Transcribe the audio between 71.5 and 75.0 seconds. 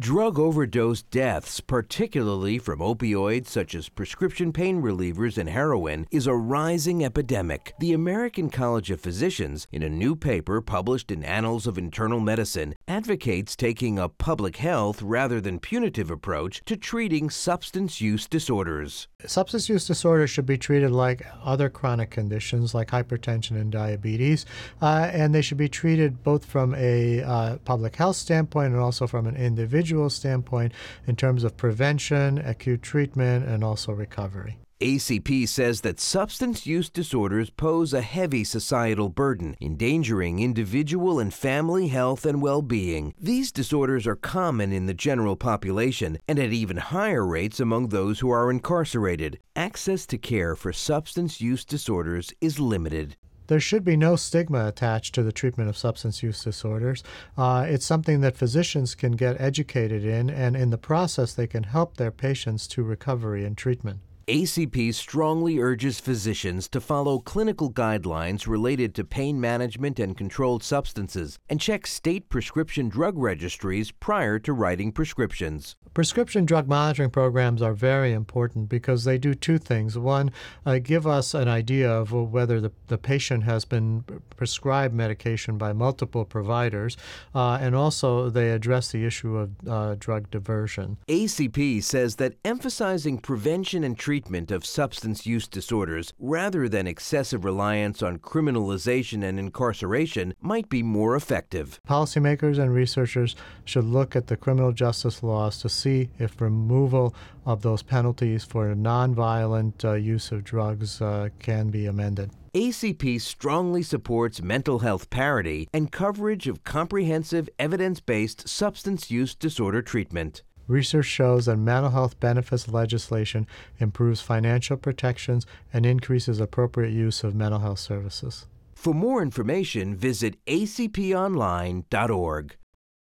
and check state prescription drug registries prior to writing